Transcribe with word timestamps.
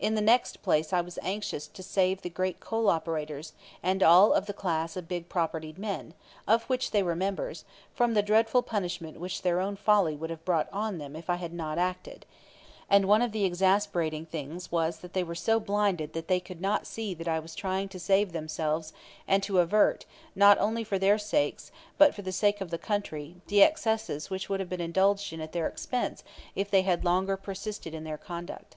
In 0.00 0.16
the 0.16 0.20
next 0.20 0.62
place 0.62 0.92
I 0.92 1.00
was 1.00 1.16
anxious 1.22 1.68
to 1.68 1.84
save 1.84 2.22
the 2.22 2.28
great 2.28 2.58
coal 2.58 2.88
operators 2.88 3.52
and 3.84 4.02
all 4.02 4.32
of 4.32 4.46
the 4.46 4.52
class 4.52 4.96
of 4.96 5.06
big 5.06 5.28
propertied 5.28 5.78
men, 5.78 6.12
of 6.48 6.64
which 6.64 6.90
they 6.90 7.04
were 7.04 7.14
members, 7.14 7.64
from 7.94 8.14
the 8.14 8.20
dreadful 8.22 8.64
punishment 8.64 9.20
which 9.20 9.42
their 9.42 9.60
own 9.60 9.76
folly 9.76 10.16
would 10.16 10.30
have 10.30 10.44
brought 10.44 10.68
on 10.72 10.98
them 10.98 11.14
if 11.14 11.30
I 11.30 11.36
had 11.36 11.52
not 11.52 11.78
acted; 11.78 12.26
and 12.88 13.04
one 13.06 13.22
of 13.22 13.30
the 13.30 13.44
exasperating 13.44 14.26
things 14.26 14.72
was 14.72 14.98
that 14.98 15.12
they 15.12 15.22
were 15.22 15.36
so 15.36 15.60
blinded 15.60 16.14
that 16.14 16.26
they 16.26 16.40
could 16.40 16.60
not 16.60 16.84
see 16.84 17.14
that 17.14 17.28
I 17.28 17.38
was 17.38 17.54
trying 17.54 17.88
to 17.90 18.00
save 18.00 18.32
them 18.32 18.32
from 18.32 18.40
themselves 18.46 18.92
and 19.28 19.40
to 19.44 19.60
avert, 19.60 20.04
not 20.34 20.58
only 20.58 20.82
for 20.82 20.98
their 20.98 21.16
sakes, 21.16 21.70
but 21.96 22.12
for 22.12 22.22
the 22.22 22.32
sake 22.32 22.60
of 22.60 22.70
the 22.72 22.76
country, 22.76 23.36
the 23.46 23.62
excesses 23.62 24.30
which 24.30 24.48
would 24.48 24.58
have 24.58 24.68
been 24.68 24.80
indulged 24.80 25.32
in 25.32 25.40
at 25.40 25.52
their 25.52 25.68
expense 25.68 26.24
if 26.56 26.68
they 26.72 26.82
had 26.82 27.04
longer 27.04 27.36
persisted 27.36 27.94
in 27.94 28.02
their 28.02 28.18
conduct. 28.18 28.74